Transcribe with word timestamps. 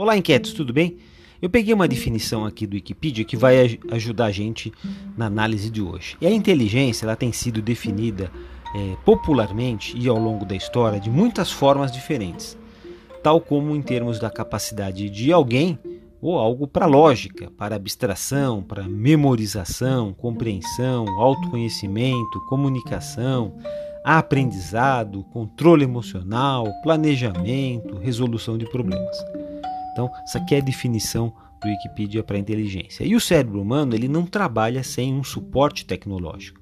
Olá, 0.00 0.16
inquietos, 0.16 0.54
tudo 0.54 0.72
bem? 0.72 0.96
Eu 1.42 1.50
peguei 1.50 1.74
uma 1.74 1.86
definição 1.86 2.46
aqui 2.46 2.66
do 2.66 2.72
Wikipedia 2.72 3.22
que 3.22 3.36
vai 3.36 3.60
aj 3.60 3.78
ajudar 3.90 4.24
a 4.24 4.30
gente 4.30 4.72
na 5.14 5.26
análise 5.26 5.68
de 5.68 5.82
hoje. 5.82 6.16
E 6.22 6.26
a 6.26 6.30
inteligência 6.30 7.04
ela 7.04 7.14
tem 7.14 7.30
sido 7.32 7.60
definida 7.60 8.32
é, 8.74 8.96
popularmente 9.04 9.94
e 9.94 10.08
ao 10.08 10.18
longo 10.18 10.46
da 10.46 10.56
história 10.56 10.98
de 10.98 11.10
muitas 11.10 11.52
formas 11.52 11.92
diferentes, 11.92 12.56
tal 13.22 13.42
como 13.42 13.76
em 13.76 13.82
termos 13.82 14.18
da 14.18 14.30
capacidade 14.30 15.10
de 15.10 15.30
alguém 15.30 15.78
ou 16.18 16.38
algo 16.38 16.66
para 16.66 16.86
lógica, 16.86 17.50
para 17.58 17.76
abstração, 17.76 18.62
para 18.62 18.88
memorização, 18.88 20.14
compreensão, 20.14 21.06
autoconhecimento, 21.20 22.40
comunicação, 22.48 23.52
aprendizado, 24.02 25.24
controle 25.24 25.84
emocional, 25.84 26.66
planejamento, 26.82 27.98
resolução 27.98 28.56
de 28.56 28.64
problemas. 28.64 29.14
Então, 29.92 30.10
essa 30.22 30.38
aqui 30.38 30.54
é 30.54 30.58
a 30.58 30.62
definição 30.62 31.32
do 31.60 31.68
Wikipedia 31.68 32.22
para 32.22 32.38
inteligência. 32.38 33.04
E 33.04 33.14
o 33.14 33.20
cérebro 33.20 33.60
humano 33.60 33.94
ele 33.94 34.08
não 34.08 34.24
trabalha 34.24 34.82
sem 34.82 35.14
um 35.14 35.22
suporte 35.22 35.84
tecnológico. 35.84 36.60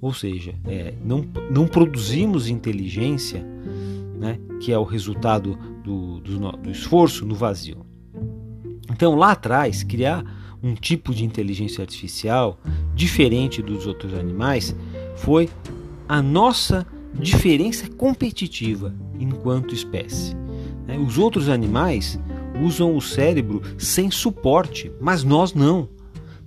Ou 0.00 0.14
seja, 0.14 0.54
é, 0.66 0.94
não, 1.04 1.26
não 1.50 1.66
produzimos 1.66 2.48
inteligência, 2.48 3.44
né, 4.18 4.38
que 4.60 4.72
é 4.72 4.78
o 4.78 4.84
resultado 4.84 5.58
do, 5.84 6.20
do, 6.20 6.52
do 6.52 6.70
esforço 6.70 7.26
no 7.26 7.34
vazio. 7.34 7.84
Então, 8.90 9.14
lá 9.14 9.32
atrás, 9.32 9.82
criar 9.82 10.24
um 10.62 10.74
tipo 10.74 11.14
de 11.14 11.24
inteligência 11.24 11.82
artificial 11.82 12.58
diferente 12.94 13.62
dos 13.62 13.86
outros 13.86 14.14
animais 14.14 14.74
foi 15.16 15.48
a 16.08 16.20
nossa 16.20 16.86
diferença 17.14 17.88
competitiva 17.88 18.94
enquanto 19.18 19.74
espécie. 19.74 20.34
Né. 20.86 20.98
Os 20.98 21.18
outros 21.18 21.48
animais 21.48 22.18
usam 22.60 22.96
o 22.96 23.00
cérebro 23.00 23.62
sem 23.78 24.10
suporte, 24.10 24.90
mas 25.00 25.24
nós 25.24 25.54
não. 25.54 25.88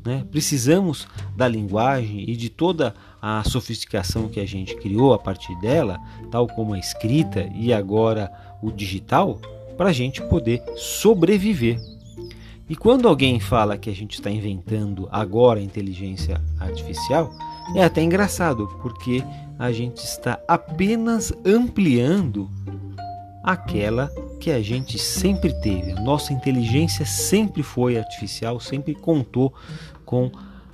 Né? 0.05 0.25
Precisamos 0.29 1.07
da 1.35 1.47
linguagem 1.47 2.29
e 2.29 2.35
de 2.35 2.49
toda 2.49 2.93
a 3.21 3.41
sofisticação 3.45 4.27
que 4.27 4.39
a 4.39 4.45
gente 4.45 4.75
criou 4.75 5.13
a 5.13 5.19
partir 5.19 5.57
dela, 5.61 5.97
tal 6.29 6.45
como 6.47 6.73
a 6.73 6.79
escrita 6.79 7.49
e 7.55 7.71
agora 7.71 8.31
o 8.61 8.69
digital, 8.71 9.39
para 9.77 9.89
a 9.89 9.93
gente 9.93 10.21
poder 10.23 10.61
sobreviver. 10.75 11.79
E 12.69 12.75
quando 12.75 13.07
alguém 13.07 13.39
fala 13.39 13.77
que 13.77 13.89
a 13.89 13.93
gente 13.93 14.13
está 14.13 14.29
inventando 14.29 15.07
agora 15.11 15.59
a 15.59 15.63
inteligência 15.63 16.41
artificial, 16.59 17.33
é 17.75 17.83
até 17.83 18.01
engraçado, 18.01 18.67
porque 18.81 19.23
a 19.57 19.71
gente 19.71 19.97
está 19.97 20.39
apenas 20.47 21.31
ampliando 21.45 22.49
aquela 23.43 24.11
que 24.43 24.51
a 24.51 24.61
gente 24.61 24.99
sempre 24.99 25.53
teve. 25.61 25.93
A 25.93 26.01
nossa 26.01 26.33
inteligência 26.33 27.05
sempre 27.05 27.63
foi 27.63 27.97
artificial, 27.97 28.59
sempre 28.59 28.93
contou 28.93 29.53
com 30.03 30.29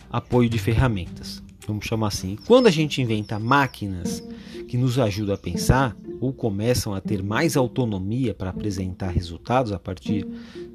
apoio 0.10 0.50
de 0.50 0.58
ferramentas. 0.58 1.44
Vamos 1.68 1.86
chamar 1.86 2.08
assim. 2.08 2.36
Quando 2.48 2.66
a 2.66 2.72
gente 2.72 3.00
inventa 3.00 3.38
máquinas 3.38 4.24
que 4.68 4.76
nos 4.76 4.98
ajudam 4.98 5.36
a 5.36 5.38
pensar 5.38 5.96
ou 6.20 6.34
começam 6.34 6.96
a 6.96 7.00
ter 7.00 7.22
mais 7.22 7.56
autonomia 7.56 8.34
para 8.34 8.50
apresentar 8.50 9.12
resultados 9.12 9.72
a 9.72 9.78
partir 9.78 10.26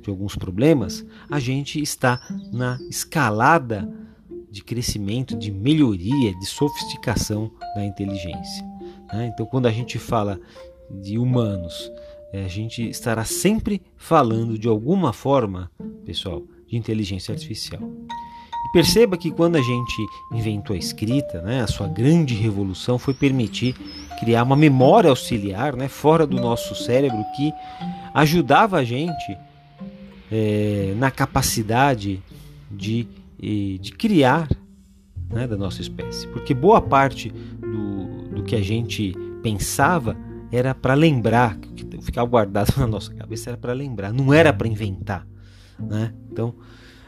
de 0.00 0.08
alguns 0.08 0.36
problemas, 0.36 1.04
a 1.28 1.40
gente 1.40 1.82
está 1.82 2.20
na 2.52 2.78
escalada 2.88 3.92
de 4.52 4.62
crescimento, 4.62 5.36
de 5.36 5.50
melhoria, 5.50 6.32
de 6.38 6.46
sofisticação 6.46 7.50
da 7.74 7.84
inteligência. 7.84 8.64
Né? 9.12 9.32
Então, 9.34 9.44
quando 9.46 9.66
a 9.66 9.72
gente 9.72 9.98
fala 9.98 10.38
de 11.02 11.18
humanos, 11.18 11.90
a 12.42 12.48
gente 12.48 12.88
estará 12.88 13.24
sempre 13.24 13.80
falando 13.96 14.58
de 14.58 14.66
alguma 14.66 15.12
forma, 15.12 15.70
pessoal, 16.04 16.42
de 16.66 16.76
inteligência 16.76 17.32
artificial. 17.32 17.80
E 17.82 18.72
perceba 18.72 19.16
que 19.16 19.30
quando 19.30 19.56
a 19.56 19.62
gente 19.62 20.06
inventou 20.32 20.74
a 20.74 20.78
escrita, 20.78 21.42
né, 21.42 21.60
a 21.60 21.66
sua 21.66 21.86
grande 21.86 22.34
revolução 22.34 22.98
foi 22.98 23.12
permitir 23.12 23.74
criar 24.18 24.42
uma 24.42 24.56
memória 24.56 25.10
auxiliar 25.10 25.76
né, 25.76 25.86
fora 25.86 26.26
do 26.26 26.40
nosso 26.40 26.74
cérebro 26.74 27.22
que 27.36 27.52
ajudava 28.14 28.78
a 28.78 28.84
gente 28.84 29.36
é, 30.32 30.94
na 30.96 31.10
capacidade 31.10 32.22
de, 32.70 33.06
de 33.38 33.92
criar 33.92 34.48
né, 35.30 35.46
da 35.46 35.56
nossa 35.56 35.80
espécie. 35.82 36.26
Porque 36.28 36.54
boa 36.54 36.80
parte 36.80 37.30
do, 37.30 38.36
do 38.36 38.42
que 38.42 38.56
a 38.56 38.62
gente 38.62 39.12
pensava 39.42 40.16
era 40.50 40.74
para 40.74 40.94
lembrar, 40.94 41.58
ficava 42.04 42.28
guardado 42.28 42.72
na 42.78 42.86
nossa 42.86 43.12
cabeça 43.14 43.50
era 43.50 43.56
para 43.56 43.72
lembrar, 43.72 44.12
não 44.12 44.32
era 44.32 44.52
para 44.52 44.68
inventar, 44.68 45.26
né? 45.78 46.12
Então, 46.30 46.54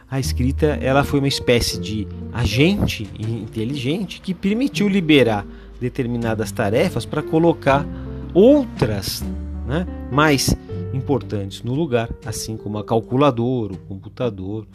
a 0.08 0.20
escrita 0.20 0.66
ela 0.80 1.02
foi 1.02 1.18
uma 1.18 1.28
espécie 1.28 1.80
de 1.80 2.06
agente 2.32 3.08
inteligente 3.18 4.20
que 4.20 4.32
permitiu 4.32 4.88
liberar 4.88 5.44
determinadas 5.80 6.52
tarefas 6.52 7.04
para 7.04 7.22
colocar 7.22 7.84
outras, 8.32 9.24
né, 9.66 9.86
mais 10.12 10.54
importantes 10.92 11.62
no 11.62 11.74
lugar, 11.74 12.08
assim 12.24 12.56
como 12.56 12.78
a 12.78 12.84
calculadora, 12.84 13.74
o 13.74 13.78
computador 13.78 14.66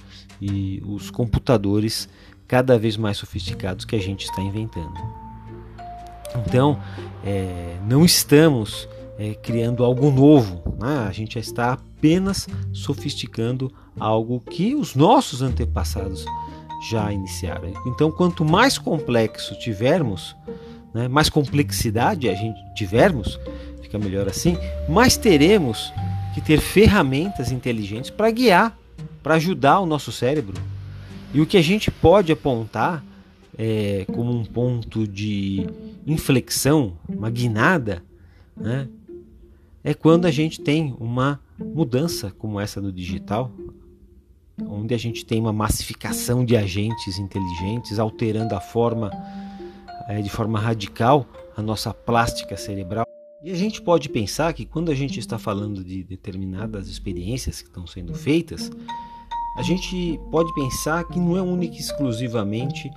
e 0.42 0.82
os 0.86 1.10
computadores 1.10 2.10
cada 2.48 2.78
vez 2.78 2.98
mais 2.98 3.18
sofisticados 3.18 3.86
que 3.86 3.96
a 3.96 4.00
gente 4.00 4.26
está 4.26 4.42
inventando. 4.42 4.94
Então, 6.46 6.80
é, 7.24 7.78
não 7.88 8.04
estamos 8.04 8.88
é, 9.22 9.36
criando 9.36 9.84
algo 9.84 10.10
novo, 10.10 10.64
né? 10.80 11.06
a 11.08 11.12
gente 11.12 11.36
já 11.36 11.40
está 11.40 11.74
apenas 11.74 12.48
sofisticando 12.74 13.72
algo 14.00 14.40
que 14.40 14.74
os 14.74 14.96
nossos 14.96 15.44
antepassados 15.44 16.26
já 16.90 17.14
iniciaram. 17.14 17.72
Então, 17.86 18.12
quanto 18.12 18.44
mais 18.44 18.80
complexo 18.80 19.54
tivermos, 19.60 20.36
né, 20.92 21.08
mais 21.08 21.30
complexidade 21.30 22.28
a 22.28 22.34
gente 22.34 22.60
tivermos, 22.74 23.40
fica 23.84 24.00
melhor 24.00 24.28
assim, 24.28 24.58
mais 24.90 25.16
teremos 25.18 25.94
que 26.34 26.42
ter 26.42 26.60
ferramentas 26.60 27.52
inteligentes 27.52 28.10
para 28.10 28.32
guiar, 28.32 28.76
para 29.22 29.36
ajudar 29.36 29.82
o 29.82 29.86
nosso 29.86 30.12
cérebro. 30.12 30.60
E 31.32 31.40
o 31.40 31.46
que 31.46 31.58
a 31.58 31.62
gente 31.62 31.92
pode 31.92 32.32
apontar 32.32 33.04
é, 33.56 34.04
como 34.12 34.32
um 34.32 34.44
ponto 34.44 35.08
de 35.08 35.68
inflexão, 36.08 36.94
uma 37.08 37.30
guinada, 37.30 38.02
né, 38.58 38.88
é 39.84 39.94
quando 39.94 40.26
a 40.26 40.32
gente 40.32 40.62
tem 40.62 40.96
uma 41.00 41.40
mudança 41.58 42.32
como 42.32 42.60
essa 42.60 42.80
no 42.82 42.92
digital, 42.92 43.52
onde 44.68 44.94
a 44.94 44.98
gente 44.98 45.26
tem 45.26 45.40
uma 45.40 45.54
massificação 45.54 46.46
de 46.46 46.56
agentes 46.56 47.18
inteligentes 47.18 47.98
alterando 48.00 48.56
a 48.56 48.62
forma 48.62 49.12
é, 50.08 50.22
de 50.22 50.30
forma 50.30 50.60
radical 50.60 51.26
a 51.56 51.62
nossa 51.62 51.94
plástica 51.94 52.56
cerebral. 52.56 53.06
E 53.44 53.52
a 53.52 53.56
gente 53.56 53.82
pode 53.82 54.08
pensar 54.10 54.54
que 54.54 54.66
quando 54.66 54.92
a 54.92 54.96
gente 54.96 55.20
está 55.20 55.40
falando 55.40 55.84
de 55.84 56.04
determinadas 56.04 56.88
experiências 56.88 57.62
que 57.62 57.68
estão 57.68 57.88
sendo 57.88 58.14
feitas, 58.14 58.70
a 59.58 59.64
gente 59.64 60.20
pode 60.30 60.54
pensar 60.54 61.04
que 61.06 61.20
não 61.20 61.36
é 61.36 61.42
única 61.42 61.76
e 61.76 61.80
exclusivamente 61.80 62.90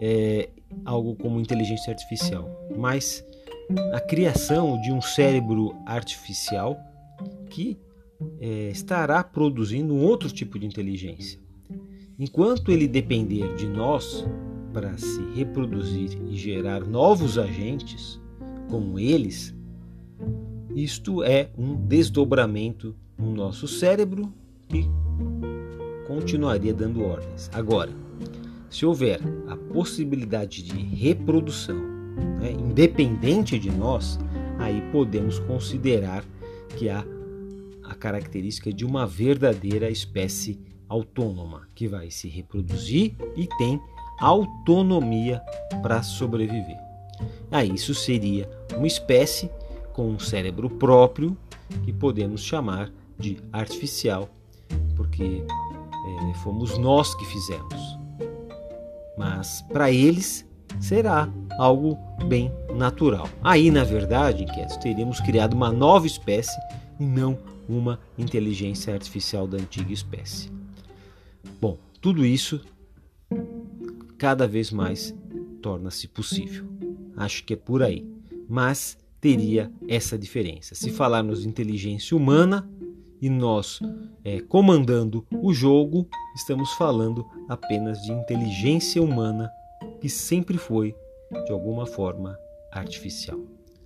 é, 0.00 0.48
algo 0.84 1.14
como 1.14 1.40
inteligência 1.40 1.90
artificial, 1.90 2.48
mas 2.76 3.24
a 3.92 4.00
criação 4.00 4.80
de 4.80 4.92
um 4.92 5.00
cérebro 5.00 5.74
artificial 5.86 6.76
que 7.48 7.78
é, 8.40 8.70
estará 8.70 9.22
produzindo 9.22 9.94
um 9.94 10.02
outro 10.02 10.30
tipo 10.30 10.58
de 10.58 10.66
inteligência. 10.66 11.40
Enquanto 12.18 12.70
ele 12.70 12.86
depender 12.86 13.54
de 13.56 13.66
nós 13.66 14.24
para 14.72 14.96
se 14.96 15.22
reproduzir 15.34 16.18
e 16.28 16.36
gerar 16.36 16.84
novos 16.86 17.38
agentes 17.38 18.20
como 18.70 18.98
eles, 18.98 19.54
isto 20.74 21.22
é 21.22 21.50
um 21.56 21.74
desdobramento 21.74 22.94
no 23.18 23.32
nosso 23.32 23.68
cérebro 23.68 24.32
que 24.68 24.86
continuaria 26.06 26.72
dando 26.72 27.02
ordens. 27.04 27.50
Agora, 27.52 27.90
se 28.70 28.86
houver 28.86 29.20
a 29.48 29.56
possibilidade 29.56 30.62
de 30.62 30.78
reprodução 30.78 32.01
né, 32.40 32.52
independente 32.52 33.58
de 33.58 33.70
nós, 33.70 34.18
aí 34.58 34.80
podemos 34.92 35.38
considerar 35.40 36.24
que 36.76 36.88
há 36.88 37.04
a 37.84 37.94
característica 37.94 38.72
de 38.72 38.84
uma 38.84 39.06
verdadeira 39.06 39.90
espécie 39.90 40.58
autônoma 40.88 41.68
que 41.74 41.88
vai 41.88 42.10
se 42.10 42.28
reproduzir 42.28 43.14
e 43.36 43.46
tem 43.58 43.80
autonomia 44.20 45.40
para 45.82 46.02
sobreviver. 46.02 46.78
Aí 47.50 47.74
isso 47.74 47.94
seria 47.94 48.48
uma 48.76 48.86
espécie 48.86 49.50
com 49.92 50.08
um 50.08 50.18
cérebro 50.18 50.70
próprio 50.70 51.36
que 51.84 51.92
podemos 51.92 52.42
chamar 52.42 52.90
de 53.18 53.38
artificial, 53.52 54.28
porque 54.96 55.44
fomos 56.42 56.76
nós 56.76 57.14
que 57.14 57.24
fizemos. 57.24 57.98
Mas 59.16 59.62
para 59.72 59.90
eles 59.90 60.44
será 60.80 61.28
algo 61.58 61.98
bem 62.26 62.52
natural. 62.74 63.28
Aí, 63.42 63.70
na 63.70 63.84
verdade, 63.84 64.44
inquietos, 64.44 64.76
teríamos 64.76 65.20
criado 65.20 65.54
uma 65.54 65.72
nova 65.72 66.06
espécie 66.06 66.58
e 66.98 67.04
não 67.04 67.38
uma 67.68 67.98
inteligência 68.18 68.92
artificial 68.92 69.46
da 69.46 69.58
antiga 69.58 69.92
espécie. 69.92 70.50
Bom, 71.60 71.78
tudo 72.00 72.24
isso 72.24 72.60
cada 74.18 74.46
vez 74.46 74.70
mais 74.70 75.14
torna-se 75.60 76.08
possível. 76.08 76.64
Acho 77.16 77.44
que 77.44 77.54
é 77.54 77.56
por 77.56 77.82
aí. 77.82 78.06
Mas 78.48 78.98
teria 79.20 79.72
essa 79.88 80.18
diferença. 80.18 80.74
Se 80.74 80.90
falarmos 80.90 81.42
de 81.42 81.48
inteligência 81.48 82.16
humana 82.16 82.68
e 83.20 83.30
nós 83.30 83.80
é, 84.24 84.40
comandando 84.40 85.24
o 85.40 85.54
jogo, 85.54 86.08
estamos 86.34 86.72
falando 86.72 87.24
apenas 87.48 88.02
de 88.02 88.12
inteligência 88.12 89.00
humana 89.00 89.48
que 90.00 90.08
sempre 90.08 90.58
foi, 90.58 90.94
de 91.44 91.52
alguma 91.52 91.86
forma, 91.86 92.38
artificial. 92.70 93.40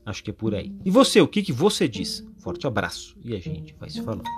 Acho 0.04 0.22
que 0.22 0.30
é 0.30 0.32
por 0.32 0.54
aí. 0.54 0.72
E 0.84 0.90
você, 0.90 1.20
o 1.20 1.26
que, 1.26 1.42
que 1.42 1.52
você 1.52 1.88
diz? 1.88 2.24
Forte 2.38 2.66
abraço 2.66 3.16
e 3.24 3.34
a 3.34 3.40
gente 3.40 3.74
vai 3.74 3.90
se 3.90 4.00
falando. 4.02 4.28